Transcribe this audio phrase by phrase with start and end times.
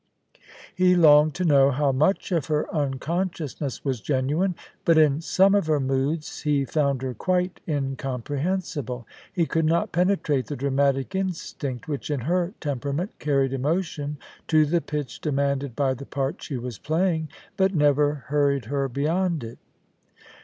[0.73, 5.67] He longed to know how much of her unconsciousness was genuine; but in some of
[5.67, 12.09] her moods he found her quite incomprehensible: he could not penetrate the dramatic instinct, which
[12.09, 14.17] in her temperament carried emotion
[14.47, 19.43] to the pitch demanded by the part she was playing, but never hurried her beyond
[19.43, 19.59] it.